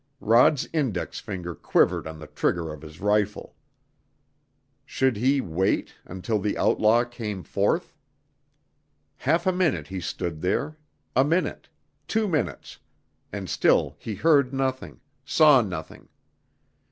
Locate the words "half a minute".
9.17-9.85